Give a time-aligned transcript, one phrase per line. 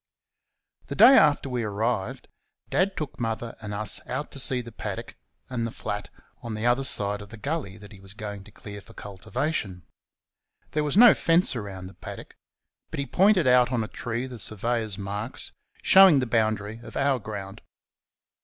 [0.87, 2.27] The day after we arrived
[2.71, 5.13] Dad took Mother and us out to see the paddock
[5.47, 6.09] and the flat
[6.41, 9.85] on the other side of the gully that he was going to clear for cultivation.
[10.71, 12.33] There was no fence round the paddock,
[12.89, 15.51] but he pointed out on a tree the surveyor's marks,
[15.83, 17.61] showing the boundary of our ground.